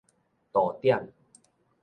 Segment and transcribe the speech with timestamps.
[0.51, 1.13] 逗點